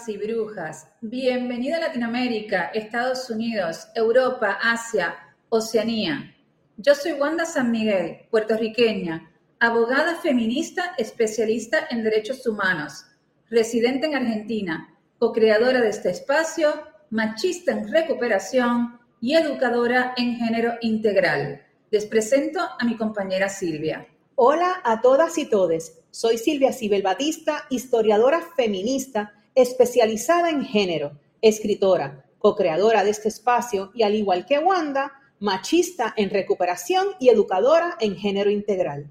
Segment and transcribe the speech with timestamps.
[0.00, 0.88] Evas y Brujas.
[1.00, 5.16] Bienvenida a Latinoamérica, Estados Unidos, Europa, Asia,
[5.48, 6.34] Oceanía.
[6.76, 13.04] Yo soy Wanda San Miguel, puertorriqueña, abogada feminista especialista en derechos humanos,
[13.50, 16.72] residente en Argentina, co-creadora de este espacio,
[17.10, 21.62] machista en recuperación y educadora en género integral.
[21.90, 24.06] Les presento a mi compañera Silvia.
[24.34, 25.98] Hola a todas y todes.
[26.10, 34.02] Soy Silvia Sibel Batista, historiadora feminista especializada en género, escritora, co-creadora de este espacio y
[34.02, 39.10] al igual que Wanda, machista en recuperación y educadora en género integral.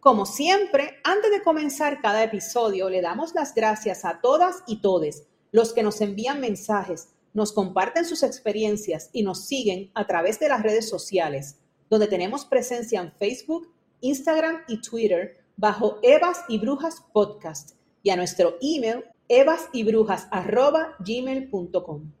[0.00, 5.26] Como siempre, antes de comenzar cada episodio, le damos las gracias a todas y todes
[5.52, 10.48] los que nos envían mensajes, nos comparten sus experiencias y nos siguen a través de
[10.48, 17.04] las redes sociales, donde tenemos presencia en Facebook, Instagram y Twitter bajo Evas y Brujas
[17.12, 22.12] Podcast y a nuestro email evasyBrujas@gmail.com.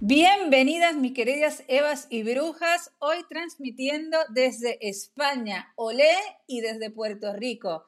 [0.00, 6.12] Bienvenidas, mis queridas Evas y Brujas, hoy transmitiendo desde España, Olé,
[6.46, 7.86] y desde Puerto Rico.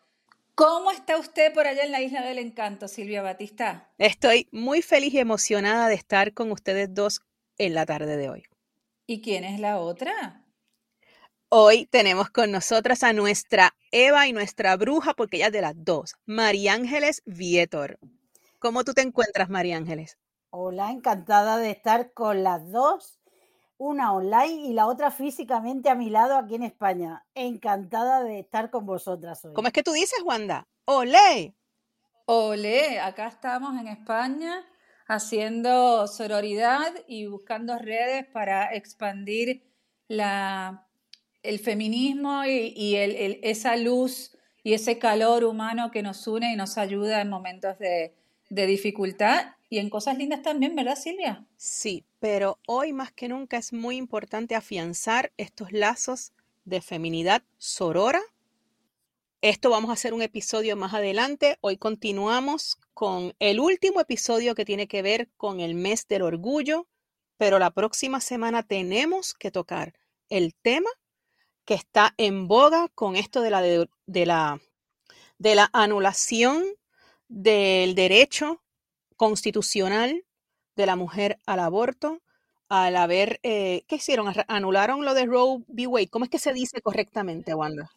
[0.55, 3.92] ¿Cómo está usted por allá en la Isla del Encanto, Silvia Batista?
[3.98, 7.20] Estoy muy feliz y emocionada de estar con ustedes dos
[7.58, 8.45] en la tarde de hoy.
[9.08, 10.42] ¿Y quién es la otra?
[11.48, 15.74] Hoy tenemos con nosotras a nuestra Eva y nuestra bruja, porque ella es de las
[15.77, 18.00] dos, María Ángeles Vietor.
[18.58, 20.18] ¿Cómo tú te encuentras, María Ángeles?
[20.50, 23.20] Hola, encantada de estar con las dos,
[23.78, 27.24] una online y la otra físicamente a mi lado aquí en España.
[27.36, 29.55] Encantada de estar con vosotras hoy.
[29.55, 30.67] ¿Cómo es que tú dices, Wanda?
[30.84, 31.55] ¡Olé!
[32.24, 34.67] Olé, acá estamos en España
[35.06, 39.62] haciendo sororidad y buscando redes para expandir
[40.08, 40.86] la,
[41.42, 42.96] el feminismo y,
[43.42, 48.14] esa luz y ese calor humano que nos une y nos ayuda en momentos de,
[48.50, 51.44] de dificultad y en cosas lindas también, ¿verdad, Silvia?
[51.56, 56.33] Sí, pero hoy más que nunca es muy importante afianzar estos lazos
[56.64, 58.20] de feminidad sorora.
[59.48, 61.57] Esto vamos a hacer un episodio más adelante.
[61.61, 66.89] Hoy continuamos con el último episodio que tiene que ver con el mes del orgullo,
[67.36, 69.95] pero la próxima semana tenemos que tocar
[70.30, 70.90] el tema
[71.64, 74.61] que está en boga con esto de la, de, la,
[75.39, 76.64] de la anulación
[77.29, 78.64] del derecho
[79.14, 80.24] constitucional
[80.74, 82.20] de la mujer al aborto,
[82.68, 84.35] al haber, eh, ¿qué hicieron?
[84.48, 85.86] Anularon lo de Roe v.
[85.86, 86.08] Wade.
[86.08, 87.92] ¿Cómo es que se dice correctamente, Wanda?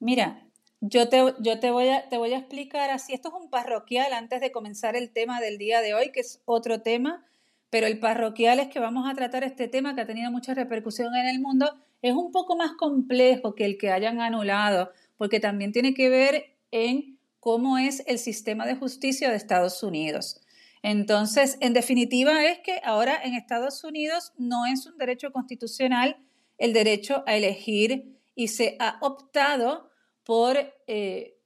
[0.00, 0.47] Mira,
[0.80, 3.12] yo te, yo te, voy a, te voy a explicar así.
[3.12, 6.40] Esto es un parroquial antes de comenzar el tema del día de hoy, que es
[6.44, 7.24] otro tema,
[7.70, 11.14] pero el parroquial es que vamos a tratar este tema que ha tenido mucha repercusión
[11.14, 11.74] en el mundo.
[12.00, 16.56] Es un poco más complejo que el que hayan anulado, porque también tiene que ver
[16.70, 20.40] en cómo es el sistema de justicia de Estados Unidos.
[20.82, 26.16] Entonces, en definitiva, es que ahora en Estados Unidos no es un derecho constitucional
[26.56, 29.90] el derecho a elegir y se ha optado
[30.28, 31.38] por eh,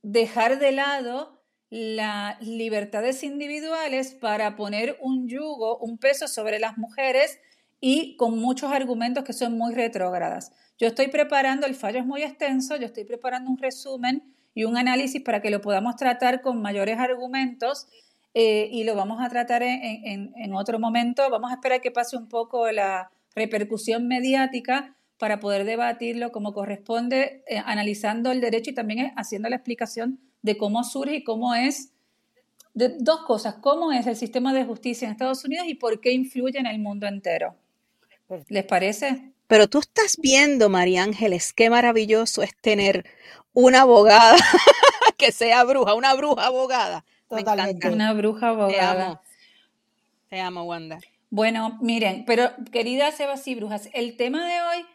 [0.00, 7.38] dejar de lado las libertades individuales para poner un yugo, un peso sobre las mujeres
[7.82, 10.52] y con muchos argumentos que son muy retrógradas.
[10.78, 14.78] Yo estoy preparando, el fallo es muy extenso, yo estoy preparando un resumen y un
[14.78, 17.88] análisis para que lo podamos tratar con mayores argumentos
[18.32, 21.28] eh, y lo vamos a tratar en, otro momento.
[21.28, 27.42] Vamos a esperar que pase un poco la repercusión mediática para poder debatirlo como corresponde,
[27.48, 31.90] eh, analizando el derecho y también haciendo la explicación de cómo surge y cómo es,
[32.74, 36.12] de dos cosas, cómo es el sistema de justicia en Estados Unidos y por qué
[36.12, 37.56] influye en el mundo entero.
[38.48, 39.32] ¿Les parece?
[39.48, 43.04] Pero tú estás viendo, María Ángeles, qué maravilloso es tener
[43.52, 44.36] una abogada
[45.16, 47.04] que sea bruja, una bruja abogada.
[47.28, 47.90] Totalmente.
[47.90, 49.20] Una bruja abogada.
[50.28, 50.62] Te amo.
[50.64, 51.00] Wanda.
[51.30, 54.86] Bueno, miren, pero queridas Evas y Brujas, el tema de hoy,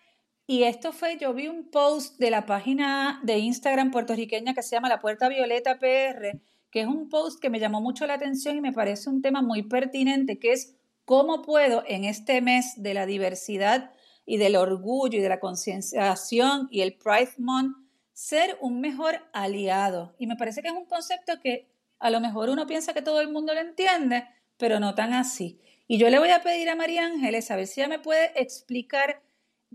[0.46, 4.76] y esto fue, yo vi un post de la página de Instagram puertorriqueña que se
[4.76, 8.58] llama La Puerta Violeta PR, que es un post que me llamó mucho la atención
[8.58, 10.76] y me parece un tema muy pertinente, que es
[11.06, 13.92] cómo puedo en este mes de la diversidad
[14.26, 17.78] y del orgullo y de la concienciación y el Pride Month
[18.12, 20.16] ser un mejor aliado.
[20.20, 21.70] Y me parece que es un concepto que
[22.00, 24.26] a lo mejor uno piensa que todo el mundo lo entiende,
[24.58, 25.60] pero no tan así.
[25.88, 28.32] Y yo le voy a pedir a María Ángeles a ver si ella me puede
[28.42, 29.22] explicar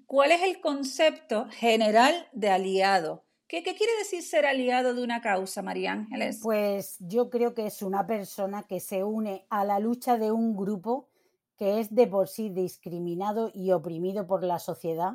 [0.08, 3.25] ¿cuál es el concepto general de aliado?
[3.46, 6.40] ¿Qué, quiere decir ser aliado de una causa, María Ángeles?
[6.43, 10.56] Pues yo creo que es una persona que se une a la lucha de un
[10.56, 11.08] grupo
[11.56, 15.14] que es de por sí discriminado y oprimido por la sociedad,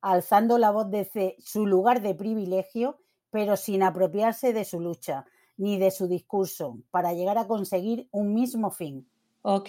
[0.00, 2.98] alzando la voz desde su lugar de privilegio,
[3.30, 5.24] pero sin apropiarse de su lucha
[5.56, 9.08] ni de su discurso, para llegar a conseguir un mismo fin.
[9.42, 9.68] Ok.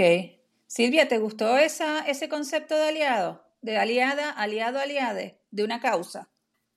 [0.65, 3.52] Silvia, ¿te gustó esa, ese concepto de aliado?
[3.63, 6.29] De aliada, aliado, aliade, de una causa.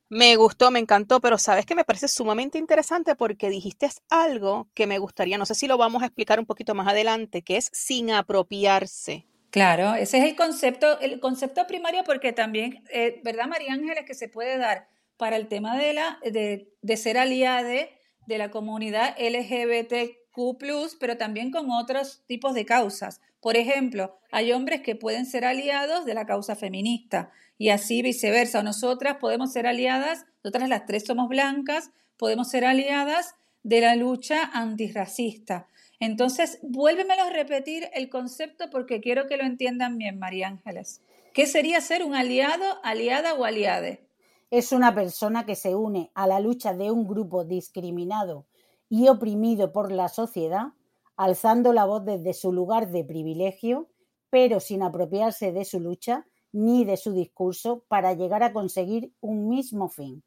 [0.09, 4.87] Me gustó, me encantó, pero sabes que me parece sumamente interesante porque dijiste algo que
[4.87, 7.69] me gustaría, no sé si lo vamos a explicar un poquito más adelante, que es
[7.73, 9.27] sin apropiarse.
[9.51, 14.15] Claro, ese es el concepto, el concepto primario porque también, eh, ¿verdad, María Ángeles, que
[14.15, 14.87] se puede dar
[15.17, 21.51] para el tema de, la, de, de ser aliade de la comunidad LGBTQ, pero también
[21.51, 23.21] con otros tipos de causas.
[23.47, 28.65] Por ejemplo, hay hombres que pueden ser aliados de la causa feminista y así viceversa.
[28.65, 34.51] nosotras podemos ser aliadas, nosotras las tres somos blancas, podemos ser aliadas de la lucha
[34.53, 35.69] antirracista.
[36.01, 41.01] Entonces, vuélvemelo a repetir el concepto porque quiero que lo entiendan bien, María Ángeles.
[41.33, 44.09] ¿Qué sería ser un aliado, aliada o aliade?
[44.51, 48.45] Es una persona que se une a la lucha de un grupo discriminado
[48.89, 50.73] y oprimido por la sociedad,
[51.17, 53.89] alzando la voz desde su lugar de privilegio,
[54.31, 59.49] pero sin apropiarse de su lucha ni de su discurso para llegar a conseguir un
[59.49, 60.23] mismo fin.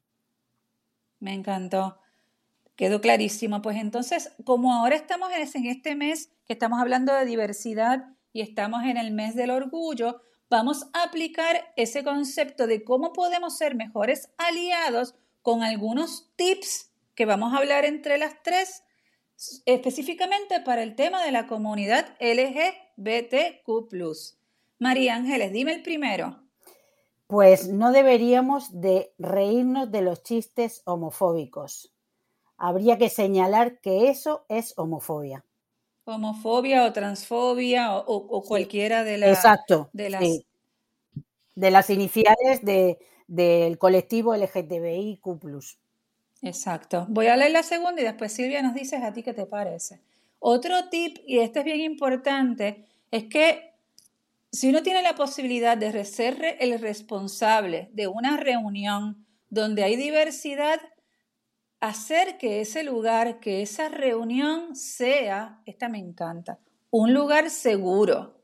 [1.20, 1.98] Me encantó.
[2.76, 3.62] Quedó clarísimo.
[3.62, 8.84] Pues entonces, como ahora estamos en este mes que estamos hablando de diversidad y estamos
[8.86, 14.32] en el mes del orgullo, vamos a aplicar ese concepto de cómo podemos ser mejores
[14.38, 18.84] aliados con algunos tips que vamos a hablar entre las tres,
[19.66, 23.66] específicamente para el tema de la comunidad LGBTQ.
[24.80, 26.44] María Ángeles, dime el primero.
[27.28, 31.94] Pues no deberíamos de reírnos de los chistes homofóbicos.
[32.58, 35.46] Habría que señalar que eso es homofobia.
[36.06, 39.30] Homofobia o transfobia o, cualquiera de las...
[39.30, 39.90] Exacto.
[39.94, 40.24] De las,
[41.56, 42.62] de las iniciales
[43.28, 45.22] del colectivo LGTBIQ.
[46.42, 47.06] Exacto.
[47.10, 50.02] Voy a leer la segunda y después Silvia nos dices a ti qué te parece.
[50.40, 53.74] Otro tip, y este es bien importante, es que
[54.52, 60.80] si uno tiene la posibilidad de ser el responsable de una reunión donde hay diversidad,
[61.82, 66.60] hacer que ese lugar, que esa reunión sea, esta me encanta,
[66.90, 68.42] un lugar seguro,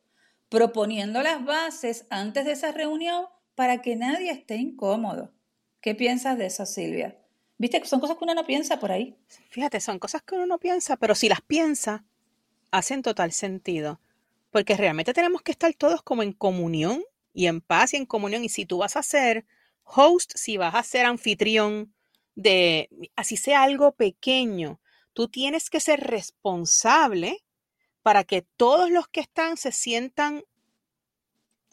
[0.50, 3.26] proponiendo las bases antes de esa reunión
[3.56, 5.34] para que nadie esté incómodo.
[5.82, 7.18] ¿Qué piensas de eso, Silvia?
[7.58, 9.16] ¿Viste son cosas que uno no piensa por ahí?
[9.50, 12.04] Fíjate, son cosas que uno no piensa, pero si las piensa,
[12.72, 14.00] hacen total sentido
[14.56, 17.04] porque realmente tenemos que estar todos como en comunión
[17.34, 18.46] y en paz y en comunión.
[18.46, 19.46] Y si tú vas a ser
[19.84, 21.94] host, si vas a ser anfitrión
[22.36, 24.80] de, así sea algo pequeño,
[25.12, 27.44] tú tienes que ser responsable
[28.02, 30.46] para que todos los que están se sientan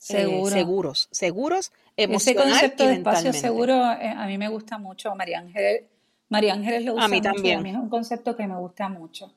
[0.09, 5.15] eh, seguros, seguros emocional Ese concepto de espacio seguro eh, a mí me gusta mucho,
[5.15, 5.85] María Ángeles.
[6.29, 7.59] María Ángeles lo usa a mí también.
[7.59, 9.33] a mí es un concepto que me gusta mucho.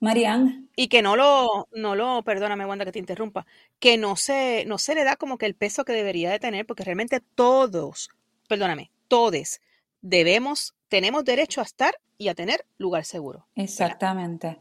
[0.00, 0.68] Marian.
[0.76, 3.46] Y que no lo, no lo, perdóname Wanda que te interrumpa,
[3.80, 6.66] que no se, no se le da como que el peso que debería de tener,
[6.66, 8.10] porque realmente todos,
[8.46, 9.60] perdóname, todos
[10.00, 13.46] debemos, tenemos derecho a estar y a tener lugar seguro.
[13.56, 14.58] Exactamente.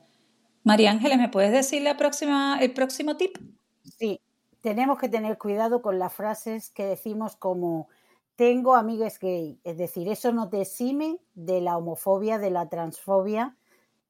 [0.64, 3.38] María Ángeles, ¿me puedes decir la próxima, el próximo tip?
[3.84, 4.20] Sí,
[4.68, 7.88] tenemos que tener cuidado con las frases que decimos como
[8.36, 13.56] tengo amigas gay, es decir, eso no te exime de la homofobia, de la transfobia,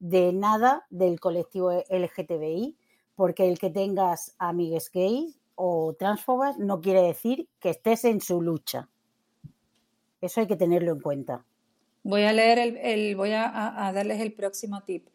[0.00, 2.76] de nada del colectivo LGTBI,
[3.14, 8.42] porque el que tengas amigues gays o transfobas no quiere decir que estés en su
[8.42, 8.88] lucha.
[10.20, 11.44] Eso hay que tenerlo en cuenta.
[12.02, 15.06] Voy a leer el, voy a, darles el próximo tip.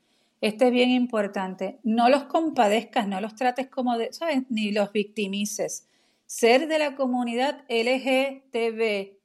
[0.43, 1.79] Este es bien importante.
[1.83, 4.41] No los compadezcas, no los trates como de, ¿sabes?
[4.49, 5.87] Ni los victimices.
[6.25, 9.19] Ser de la comunidad LGTB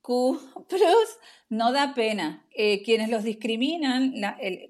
[0.00, 0.40] Q
[1.50, 2.46] no da pena.
[2.54, 4.14] Eh, quienes los discriminan,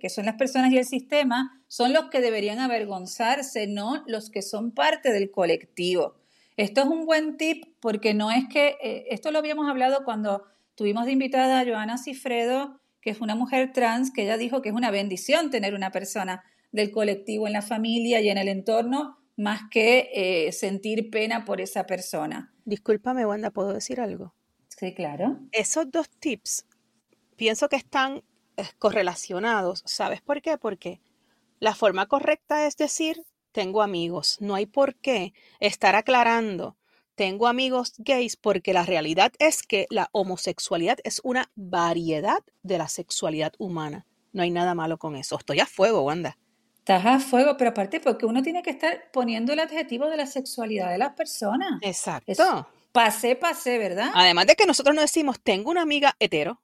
[0.00, 4.42] que son las personas y el sistema, son los que deberían avergonzarse, no los que
[4.42, 6.16] son parte del colectivo.
[6.56, 10.42] Esto es un buen tip porque no es que, eh, esto lo habíamos hablado cuando
[10.74, 14.70] tuvimos de invitada a Joana Cifredo, que es una mujer trans, que ella dijo que
[14.70, 19.16] es una bendición tener una persona del colectivo en la familia y en el entorno,
[19.36, 22.52] más que eh, sentir pena por esa persona.
[22.64, 24.34] Discúlpame, Wanda, ¿puedo decir algo?
[24.76, 25.38] Sí, claro.
[25.52, 26.66] Esos dos tips
[27.36, 28.24] pienso que están
[28.56, 29.84] eh, correlacionados.
[29.86, 30.58] ¿Sabes por qué?
[30.58, 31.00] Porque
[31.60, 33.22] la forma correcta es decir,
[33.52, 34.38] tengo amigos.
[34.40, 36.76] No hay por qué estar aclarando
[37.16, 42.88] tengo amigos gays porque la realidad es que la homosexualidad es una variedad de la
[42.88, 44.06] sexualidad humana.
[44.32, 45.38] No hay nada malo con eso.
[45.38, 46.38] Estoy a fuego, Wanda.
[46.78, 50.26] Estás a fuego, pero aparte porque uno tiene que estar poniendo el adjetivo de la
[50.26, 51.80] sexualidad de las personas.
[51.82, 52.68] Exacto.
[52.92, 54.10] Pase, pase, ¿verdad?
[54.14, 56.60] Además de que nosotros no decimos, tengo una amiga hetero,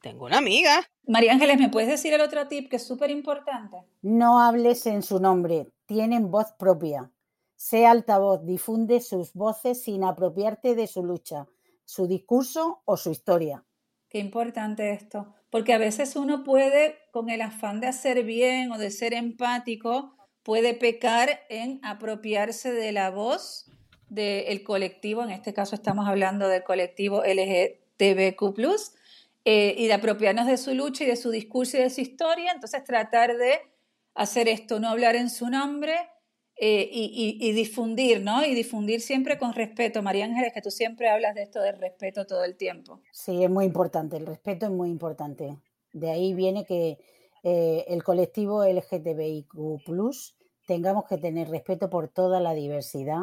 [0.00, 0.90] tengo una amiga.
[1.06, 3.76] María Ángeles, ¿me puedes decir el otro tip que es súper importante?
[4.00, 7.10] No hables en su nombre, tienen voz propia.
[7.62, 11.46] Sea altavoz, difunde sus voces sin apropiarte de su lucha,
[11.84, 13.64] su discurso o su historia.
[14.08, 18.78] Qué importante esto, porque a veces uno puede, con el afán de hacer bien o
[18.78, 23.70] de ser empático, puede pecar en apropiarse de la voz
[24.08, 28.58] del colectivo, en este caso estamos hablando del colectivo LGTBQ,
[29.44, 32.50] eh, y de apropiarnos de su lucha y de su discurso y de su historia,
[32.50, 33.60] entonces tratar de
[34.14, 35.94] hacer esto, no hablar en su nombre,
[36.64, 38.44] eh, y, difundir, ¿no?
[38.44, 40.00] Y difundir siempre con respeto.
[40.00, 43.00] María Ángeles, que tú siempre hablas de esto del respeto todo el tiempo.
[43.10, 45.58] Sí, es muy importante, el respeto es muy importante.
[45.92, 46.98] De ahí viene que
[47.42, 49.48] eh, el colectivo LGTBIQ
[50.64, 53.22] tengamos que tener respeto por toda la diversidad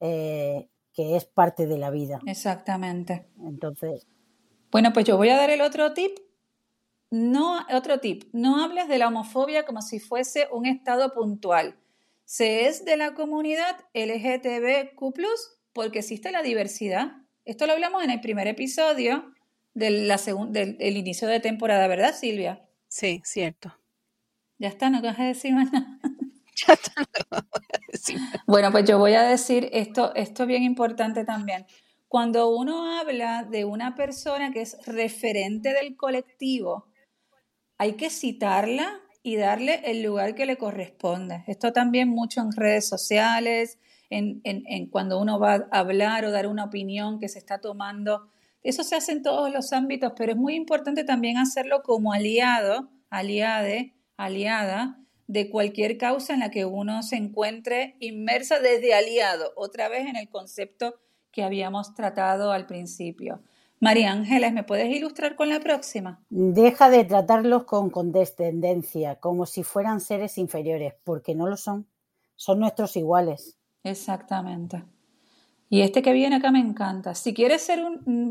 [0.00, 2.18] eh, que es parte de la vida.
[2.26, 3.28] Exactamente.
[3.46, 4.08] Entonces.
[4.72, 6.18] Bueno, pues yo voy a dar el otro tip.
[7.12, 11.76] No, otro tip, no hables de la homofobia como si fuese un estado puntual
[12.24, 15.14] se es de la comunidad LGTBQ,
[15.72, 17.12] porque existe la diversidad.
[17.44, 19.32] Esto lo hablamos en el primer episodio
[19.74, 20.16] de la
[20.48, 22.64] del, inicio de temporada, ¿verdad, Silvia?
[22.88, 23.76] Sí, cierto.
[24.58, 25.98] Ya está, no te vas a decir más nada.
[26.68, 26.92] Ya está,
[27.32, 27.38] no
[27.90, 28.16] decir
[28.46, 31.66] Bueno, pues yo voy a decir esto, esto es bien importante también.
[32.06, 36.86] Cuando uno habla de una persona que es referente del colectivo,
[37.76, 41.44] hay que citarla y darle el lugar que le corresponde.
[41.46, 43.78] Esto también mucho en redes sociales,
[44.10, 48.28] en, cuando uno va a hablar o dar una opinión que se está tomando.
[48.62, 52.90] Eso se hace en todos los ámbitos, pero es muy importante también hacerlo como aliado,
[53.08, 59.88] aliade, aliada de cualquier causa en la que uno se encuentre inmersa desde aliado, otra
[59.88, 60.96] vez en el concepto
[61.32, 63.42] que habíamos tratado al principio.
[63.84, 66.24] María Ángeles, ¿me puedes ilustrar con la próxima?
[66.30, 71.86] Deja de tratarlos con condescendencia, como si fueran seres inferiores, porque no lo son.
[72.34, 73.58] Son nuestros iguales.
[73.82, 74.82] Exactamente.
[75.68, 77.14] Y este que viene acá me encanta.
[77.14, 77.84] Si quieres ser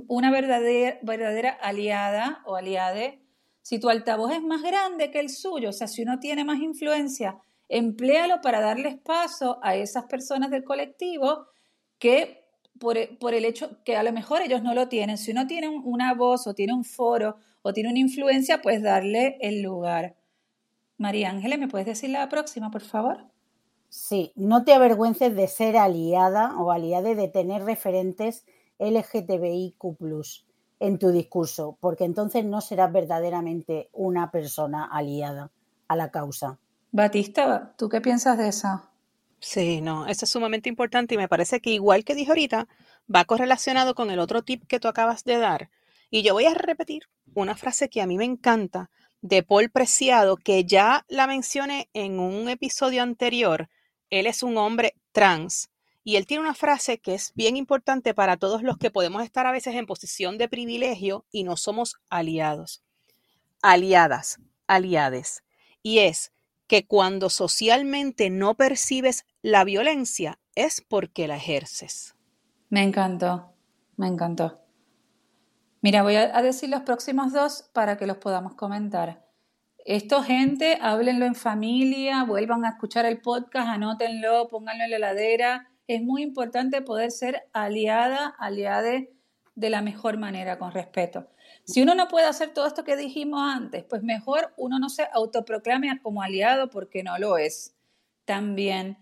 [0.07, 3.21] una verdadera, verdadera aliada o aliade,
[3.61, 6.61] si tu altavoz es más grande que el suyo, o sea, si uno tiene más
[6.61, 7.37] influencia,
[7.69, 11.45] empléalo para darles paso a esas personas del colectivo
[11.99, 12.42] que
[12.91, 15.17] e, por, el hecho que a lo mejor ellos no lo tienen.
[15.17, 19.37] Si uno tiene una voz o tiene un foro o tiene una influencia, pues darle
[19.41, 20.15] el lugar.
[20.97, 23.25] María Ángeles, ¿me puedes decir la próxima, por favor?
[23.89, 28.45] Sí, no te avergüences de ser aliada o aliada de tener referentes
[28.79, 29.75] LGTBIQ
[30.79, 35.51] en tu discurso, porque entonces no serás verdaderamente una persona aliada
[35.87, 36.59] a la causa.
[36.91, 38.81] Batista, ¿tú qué piensas de eso?
[39.43, 42.67] Sí, no, eso es sumamente importante y me parece que igual que dije ahorita,
[43.13, 45.69] va correlacionado con el otro tip que tú acabas de dar.
[46.09, 48.89] Y yo voy a repetir una frase que a mí me encanta
[49.21, 53.69] de Paul Preciado, que ya la mencioné en un episodio anterior.
[54.09, 55.69] Él es un hombre trans
[56.05, 59.45] y él tiene una frase que es bien importante para todos los que podemos estar
[59.45, 62.81] a veces en posición de privilegio y no somos aliados.
[63.61, 65.43] Aliadas, aliades.
[65.81, 66.31] Y es,
[66.73, 72.15] que cuando socialmente no percibes la violencia es porque la ejerces.
[72.69, 73.53] Me encantó,
[73.95, 74.59] me encantó.
[75.81, 79.23] Mira, voy a decir los próximos dos para que los podamos comentar.
[79.85, 85.69] Esto, gente, háblenlo en familia, vuelvan a escuchar el podcast, anótenlo, pónganlo en la heladera.
[85.85, 89.13] Es muy importante poder ser aliada, aliade
[89.53, 91.27] de la mejor manera, con respeto.
[91.65, 95.07] Si uno no puede hacer todo esto que dijimos antes, pues mejor uno no se
[95.13, 97.73] autoproclame como aliado porque no lo es.
[98.25, 98.97] También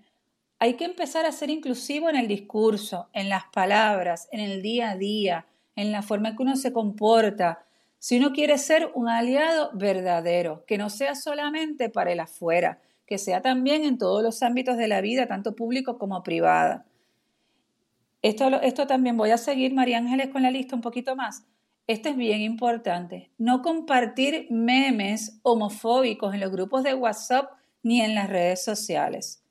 [0.60, 4.92] hay que empezar a ser inclusivo en el discurso, en las palabras, en el día
[4.92, 7.66] a día, en la forma en que uno se comporta.
[7.98, 13.18] Si uno quiere ser un aliado verdadero, que no sea solamente para el afuera, que
[13.18, 16.86] sea también en todos los ámbitos de la vida, tanto público como privada.
[18.22, 21.44] Esto, esto también voy a seguir, María Ángeles, con la lista un poquito más.
[21.92, 23.34] Esto es bien importante.
[23.38, 27.52] No compartir memes homofóbicos en los grupos de WhatsApp
[27.84, 29.44] ni en las redes sociales.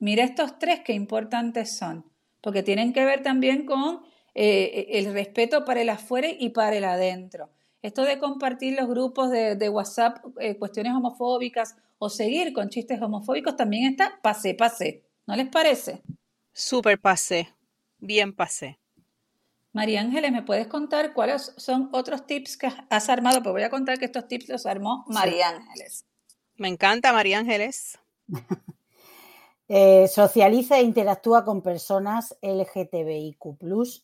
[0.00, 2.04] Mira estos tres que importantes son,
[2.40, 4.00] porque tienen que ver también con
[4.34, 7.50] eh, el respeto para el afuera y para el adentro.
[7.80, 13.54] Esto de compartir los grupos de, WhatsApp eh, cuestiones homofóbicas o seguir con chistes homofóbicos
[13.54, 15.04] también está pase, pase.
[15.28, 16.02] ¿No les parece?
[16.52, 17.54] Súper pase.
[18.00, 18.80] bien pasé.
[19.74, 23.42] María Ángeles, ¿me puedes contar cuáles son otros tips que has armado?
[23.42, 26.06] Pues voy a contar que estos tips los armó María Ángeles.
[26.54, 27.98] Me encanta, María Ángeles.
[29.66, 33.56] Eh, socializa e interactúa con personas LGTBIQ,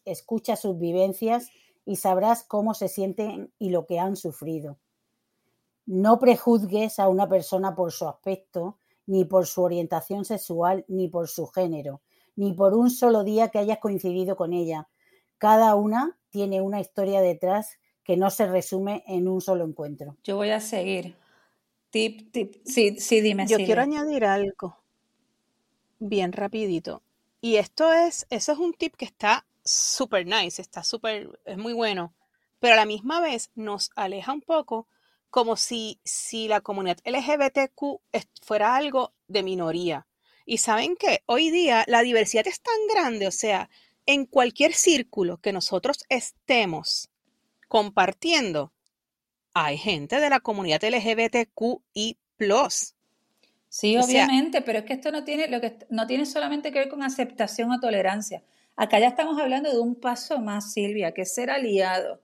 [0.06, 1.50] escucha sus vivencias
[1.84, 4.78] y sabrás cómo se sienten y lo que han sufrido.
[5.84, 11.28] No prejuzgues a una persona por su aspecto, ni por su orientación sexual, ni por
[11.28, 12.00] su género,
[12.36, 14.88] ni por un solo día que hayas coincidido con ella.
[15.40, 20.16] Cada una tiene una historia detrás que no se resume en un solo encuentro.
[20.22, 21.16] Yo voy a seguir.
[21.90, 22.54] Tip, tip.
[22.64, 23.48] Sí, sí, dime.
[23.48, 24.76] Yo quiero añadir algo
[26.00, 27.02] bien rapidito.
[27.40, 31.72] Y esto es, eso es un tip que está súper nice, está súper, es muy
[31.72, 32.12] bueno,
[32.58, 34.88] pero a la misma vez nos aleja un poco
[35.30, 38.00] como si, si la comunidad LGBTQ
[38.42, 40.06] fuera algo de minoría.
[40.44, 43.70] Y saben que hoy día la diversidad es tan grande, o sea,
[44.06, 47.10] en cualquier círculo que nosotros estemos
[47.68, 48.72] compartiendo,
[49.54, 52.18] hay gente de la comunidad LGBTQI.
[53.68, 56.88] Sí, obviamente, pero es que esto no tiene, lo que, no tiene solamente que ver
[56.88, 58.42] con aceptación o tolerancia.
[58.76, 62.20] Acá ya estamos hablando de un paso más, Silvia, que es ser aliado.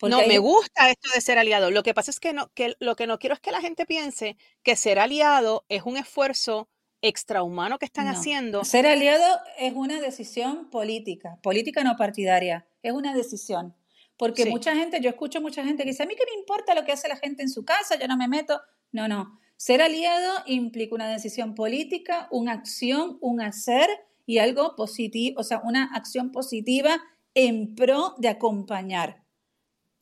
[0.00, 1.70] no, me gusta esto de ser aliado.
[1.70, 3.86] Lo que pasa es que, no, que lo que no quiero es que la gente
[3.86, 6.68] piense que ser aliado es un esfuerzo
[7.02, 8.64] extrahumano que están haciendo.
[8.64, 13.74] Ser aliado es una decisión política, política no partidaria, es una decisión.
[14.16, 16.84] Porque mucha gente, yo escucho mucha gente que dice, a mí qué me importa lo
[16.84, 18.60] que hace la gente en su casa, yo no me meto.
[18.90, 19.38] No, no.
[19.56, 23.88] Ser aliado implica una decisión política, una acción, un hacer
[24.26, 27.00] y algo positivo, o sea, una acción positiva
[27.34, 29.24] en pro de acompañar.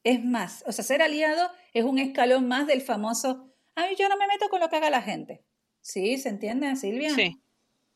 [0.02, 4.16] Es más, o sea, ser aliado es un escalón más del famoso, ay, yo no
[4.16, 5.44] me meto con lo que haga la gente.
[5.86, 6.18] ¿Sí?
[6.18, 7.10] ¿Se entiende, Silvia?
[7.10, 7.40] Sí,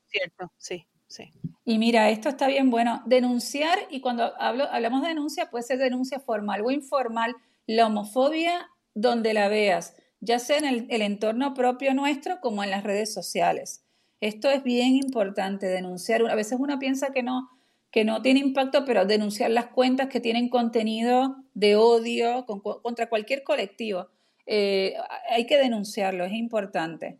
[0.06, 1.32] cierto, sí, sí.
[1.64, 3.02] Y mira, esto está bien bueno.
[3.04, 7.34] Denunciar, y cuando hablo, hablamos de denuncia, puede ser denuncia formal o informal,
[7.66, 12.84] la homofobia donde la veas ya sea en el, entorno propio nuestro como en las
[12.84, 13.84] redes sociales.
[14.20, 16.22] Esto es bien importante, denunciar.
[16.30, 17.50] A veces uno piensa que no,
[17.90, 23.42] que no tiene impacto, pero denunciar las cuentas que tienen contenido de odio contra cualquier
[23.42, 24.10] colectivo.
[24.46, 24.94] Eh,
[25.28, 27.18] hay que denunciarlo, es importante.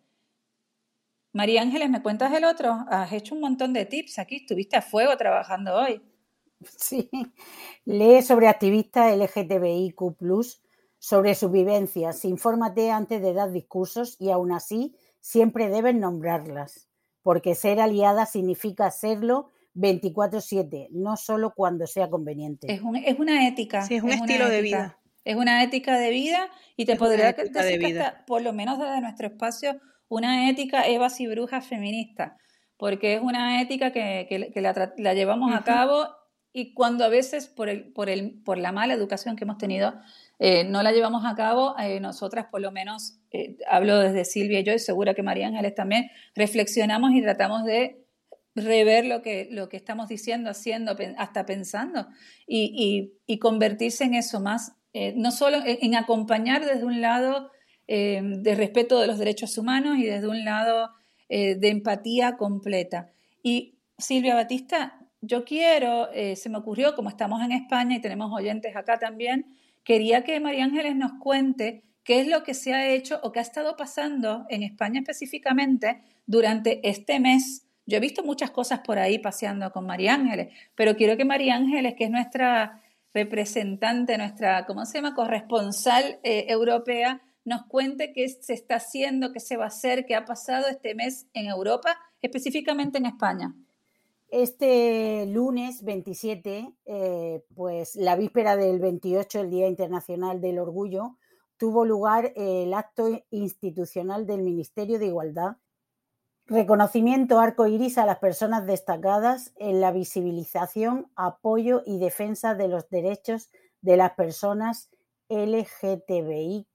[1.33, 2.85] María Ángeles, ¿me cuentas el otro?
[2.89, 6.03] Has hecho un montón de tips aquí, estuviste a fuego trabajando hoy.
[6.77, 7.09] Sí,
[7.85, 9.99] lee sobre activistas LGTBIQ
[10.99, 16.89] sobre sus vivencias, infórmate antes de dar discursos y aún así siempre debes nombrarlas,
[17.23, 22.71] porque ser aliada significa serlo 24/7, no solo cuando sea conveniente.
[22.71, 23.83] Es, es una ética.
[23.83, 24.99] Sí, es un estilo de vida.
[25.25, 29.29] Es una ética de vida y te podría decir que por lo menos desde nuestro
[29.29, 32.37] espacio, una ética Evas y Brujas feminista,
[32.77, 36.09] porque es una ética que, la, llevamos a cabo
[36.53, 39.95] y cuando a veces por, el, por, el, por la mala educación que hemos tenido
[40.43, 44.61] eh, no la llevamos a cabo, eh, nosotras por lo menos, eh, hablo desde Silvia
[44.61, 48.07] y yo, y segura que María Ángeles también, reflexionamos y tratamos de
[48.55, 52.09] rever lo que, lo que estamos diciendo, haciendo, hasta pensando,
[52.47, 54.73] y, convertirse en eso más,
[55.15, 57.51] no solo en, acompañar desde un lado
[57.91, 60.91] de respeto de los derechos humanos y desde un lado
[61.29, 63.11] de empatía completa.
[63.43, 68.77] Y Silvia Batista, yo quiero, se me ocurrió, como estamos en España y tenemos oyentes
[68.77, 69.47] acá también,
[69.83, 73.41] quería que María Ángeles nos cuente qué es lo que se ha hecho o qué
[73.41, 77.67] ha estado pasando en España específicamente durante este mes.
[77.87, 81.57] Yo he visto muchas cosas por ahí paseando con María Ángeles, pero quiero que María
[81.57, 82.81] Ángeles, que es nuestra
[83.13, 89.41] representante, nuestra, ¿cómo se llama?, corresponsal eh, europea, nos cuente qué se está haciendo, qué
[89.41, 93.55] se va a hacer, qué ha pasado este mes en Europa, específicamente en España.
[94.29, 101.17] Este lunes 27, eh, pues la víspera del 28, el Día Internacional del Orgullo,
[101.57, 105.57] tuvo lugar el acto institucional del Ministerio de Igualdad.
[106.47, 112.89] Reconocimiento arco iris a las personas destacadas en la visibilización, apoyo y defensa de los
[112.89, 113.51] derechos
[113.83, 114.91] de las personas
[115.29, 116.70] LGTBIQ.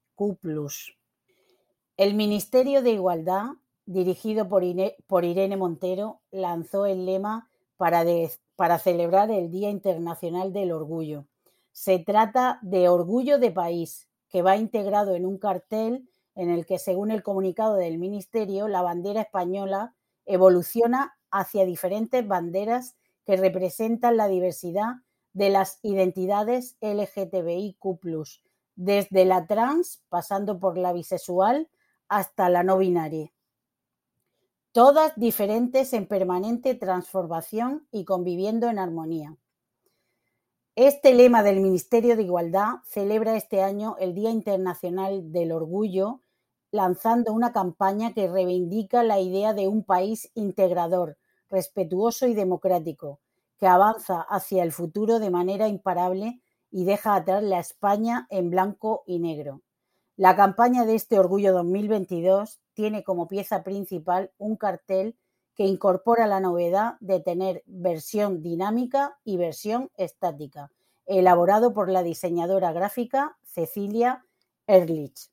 [1.97, 3.51] El Ministerio de Igualdad
[3.85, 8.03] dirigido por, Irene Montero, lanzó el lema para,
[8.55, 11.25] para celebrar el Día Internacional del Orgullo.
[11.71, 16.79] Se trata de Orgullo de País, que va integrado en un cartel en el que,
[16.79, 24.27] según el comunicado del Ministerio, la bandera española evoluciona hacia diferentes banderas que representan la
[24.27, 24.95] diversidad
[25.33, 27.79] de las identidades LGTBIQ,
[28.75, 31.69] desde la trans, pasando por la bisexual,
[32.07, 33.31] hasta la no binaria.
[34.71, 39.37] todas diferentes en permanente transformación y conviviendo en armonía.
[40.75, 46.19] Este lema del Ministerio de Igualdad celebra este año el Día Internacional del Orgullo,
[46.71, 51.17] lanzando una campaña que reivindica la idea de un país integrador,
[51.49, 53.21] respetuoso y democrático,
[53.57, 56.41] que avanza hacia el futuro de manera imparable
[56.75, 59.61] y deja atrás la España en blanco y negro.
[60.17, 65.15] La campaña de este Orgullo 2022 tiene como pieza principal un cartel
[65.55, 70.69] que incorpora la novedad de tener versión dinámica y versión estática,
[71.05, 74.25] elaborado por la diseñadora gráfica Cecilia
[74.67, 75.29] Erlich.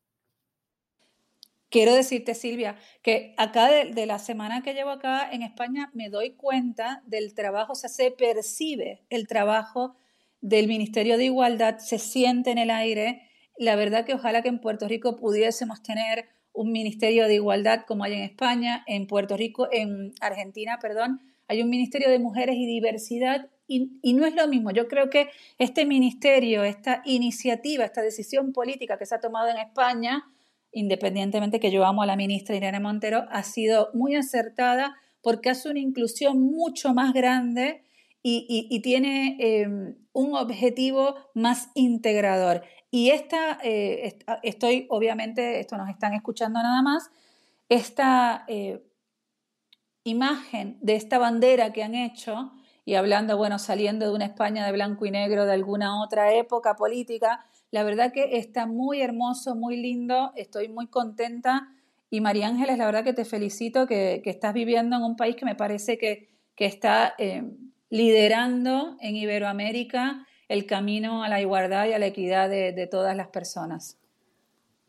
[1.71, 6.37] Quiero decirte, Silvia, que acá de, la semana que llevo acá en España me doy
[6.37, 9.97] cuenta del trabajo, o sea, se percibe el trabajo
[10.43, 13.23] del Ministerio de Igualdad, se siente en el aire.
[13.57, 18.05] La verdad que ojalá que en Puerto Rico pudiésemos tener un Ministerio de Igualdad como
[18.05, 22.67] hay en España, en Puerto Rico, en Argentina, perdón, hay un Ministerio de Mujeres y
[22.67, 24.71] Diversidad y, y, no es lo mismo.
[24.71, 25.29] Yo creo que
[25.59, 30.25] este ministerio, esta iniciativa, esta decisión política que se ha tomado en España,
[30.73, 35.71] independientemente que yo amo a la ministra Irene Montero, ha sido muy acertada porque hace
[35.71, 37.83] una inclusión mucho más grande
[38.23, 42.63] y, tiene eh, un objetivo más integrador.
[42.91, 47.11] Y esta, eh, estoy, obviamente, esto nos están escuchando nada más,
[47.69, 48.85] esta eh,
[50.05, 52.53] imagen de esta bandera que han hecho,
[52.85, 56.75] y hablando, bueno, saliendo de una España de blanco y negro de alguna otra época
[56.75, 61.69] política, la verdad que está muy hermoso, muy lindo, estoy muy contenta.
[62.11, 65.47] Y María Ángeles, la verdad que te felicito que, estás viviendo en un país que
[65.47, 67.15] me parece que, que está
[67.93, 73.29] liderando en Iberoamérica el camino a la igualdad y a la equidad de, todas las
[73.29, 73.99] personas.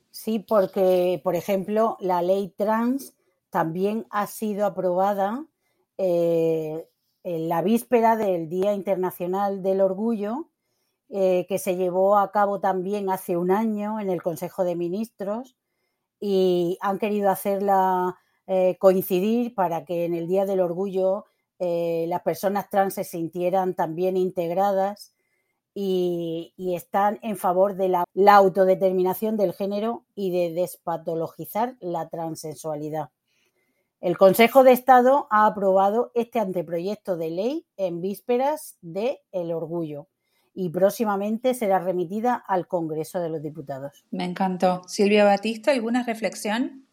[0.09, 3.13] Sí, porque, por ejemplo, la ley trans
[3.49, 5.45] también ha sido aprobada
[5.97, 6.87] eh,
[7.23, 10.47] en la víspera del Día Internacional del Orgullo,
[11.09, 15.57] eh, que se llevó a cabo también hace un año en el Consejo de Ministros
[16.21, 21.25] y han querido hacerla eh, coincidir para que en el Día del Orgullo
[21.65, 25.13] eh, las personas trans se sintieran también integradas
[25.73, 33.11] y, están en favor de la, autodeterminación del género y de despatologizar la transexualidad.
[34.01, 40.07] El Consejo de Estado ha aprobado este anteproyecto de ley en vísperas de el orgullo
[40.53, 44.03] y próximamente será remitida al Congreso de los Diputados.
[44.11, 44.81] Me encantó.
[44.87, 46.85] Silvia Batista, ¿alguna reflexión?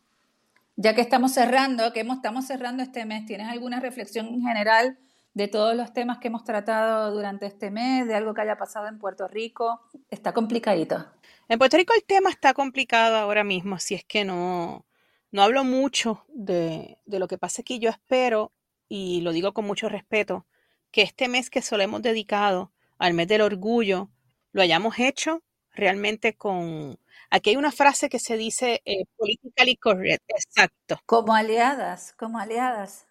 [0.83, 4.99] Ya que estamos cerrando, que estamos cerrando este mes, ¿tienes alguna reflexión en general
[5.35, 8.88] de todos los temas que hemos tratado durante este mes, de algo que haya pasado
[8.88, 9.83] en Puerto Rico?
[10.09, 11.05] Está complicadito.
[11.51, 14.87] En Puerto Rico el tema está complicado ahora mismo, si es que no,
[15.31, 17.79] no hablo mucho de, de lo que pasa aquí.
[17.79, 18.51] Yo espero,
[18.88, 20.47] y lo digo con mucho respeto,
[20.90, 24.09] que este mes que solo hemos dedicado al mes del orgullo,
[24.53, 25.43] lo hayamos hecho
[25.75, 26.99] realmente con,
[27.31, 30.99] Aquí hay una frase que se dice eh, politically correct, exacto.
[31.07, 33.07] Como aliadas, como aliadas.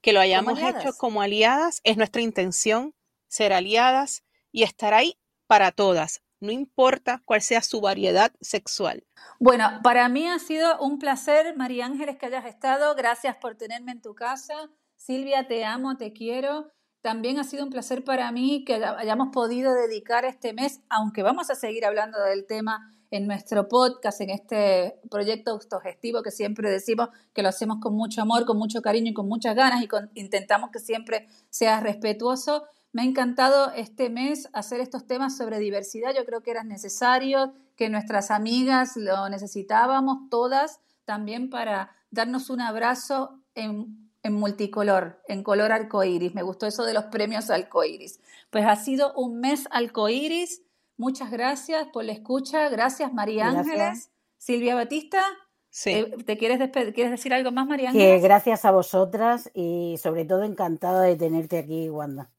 [0.00, 2.94] Que lo hayamos hecho como aliadas es nuestra intención,
[3.26, 9.04] ser aliadas y estar ahí para todas, no importa cuál sea su variedad sexual.
[9.40, 12.94] Bueno, para mí ha sido un placer, María Ángeles, que hayas estado.
[12.94, 14.54] Gracias por tenerme en tu casa.
[14.96, 16.70] Silvia, te amo, te quiero.
[17.00, 21.50] También ha sido un placer para mí que hayamos podido dedicar este mes, aunque vamos
[21.50, 27.10] a seguir hablando del tema en nuestro podcast, en este proyecto autogestivo que siempre decimos
[27.32, 30.70] que lo hacemos con mucho amor, con mucho cariño y con muchas ganas y intentamos
[30.72, 32.64] que siempre sea respetuoso.
[32.90, 36.12] Me ha encantado este mes hacer estos temas sobre diversidad.
[36.12, 42.62] Yo creo que eran necesarios, que nuestras amigas lo necesitábamos todas también para darnos un
[42.62, 46.34] abrazo en, en multicolor, en color arcoíris.
[46.34, 48.18] Me gustó eso de los premios arcoíris.
[48.50, 50.62] Pues ha sido un mes arcoíris
[50.96, 52.68] Muchas gracias por la escucha.
[52.68, 54.10] Gracias, María Ángeles.
[54.38, 55.22] Silvia Batista.
[55.70, 55.90] Sí.
[55.90, 58.20] Eh, ¿Te quieres, quieres decir algo más, María Ángeles?
[58.20, 62.30] Que gracias a vosotras y sobre todo encantada de tenerte aquí, Wanda.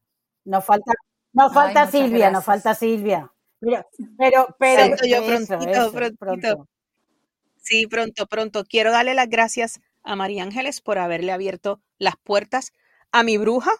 [0.45, 0.93] Nos falta,
[1.33, 3.31] nos falta Silvia, nos falta Silvia.
[3.59, 3.85] Pero,
[4.17, 5.25] pero, pero yo
[6.17, 6.67] pronto.
[7.57, 8.63] Sí, pronto, pronto.
[8.63, 12.73] Quiero darle las gracias a María Ángeles por haberle abierto las puertas
[13.11, 13.71] a mi bruja,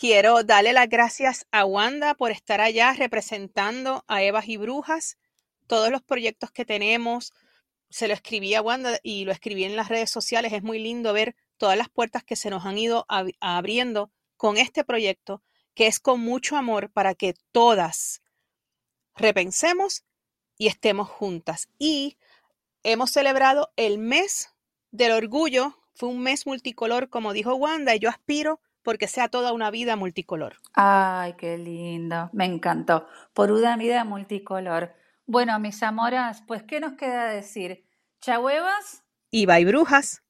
[0.00, 5.18] Quiero darle las gracias a Wanda por estar allá representando a Evas y Brujas,
[5.66, 7.34] todos los proyectos que tenemos.
[7.90, 10.54] Se lo escribí a Wanda y lo escribí en las redes sociales.
[10.54, 13.04] Es muy lindo ver todas las puertas que se nos han ido
[13.40, 15.42] abriendo con este proyecto,
[15.74, 18.22] que es con mucho amor para que todas
[19.16, 20.04] repensemos
[20.56, 21.68] y estemos juntas.
[21.78, 22.16] Y
[22.84, 24.48] hemos celebrado el mes
[24.92, 29.52] del orgullo Fue un mes multicolor, como dijo Wanda, y yo aspiro porque sea toda
[29.52, 30.56] una vida multicolor.
[30.74, 33.06] Ay, qué lindo, me encantó.
[33.34, 34.94] Por una vida multicolor.
[35.26, 37.86] Bueno, mis amoras, pues, ¿qué nos queda decir?
[38.20, 39.04] Chahuevas.
[39.30, 40.22] Y brujas.